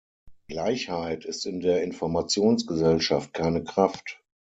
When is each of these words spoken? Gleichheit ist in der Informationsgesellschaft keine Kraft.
Gleichheit 0.47 1.25
ist 1.25 1.45
in 1.45 1.59
der 1.59 1.83
Informationsgesellschaft 1.83 3.35
keine 3.35 3.63
Kraft. 3.63 4.19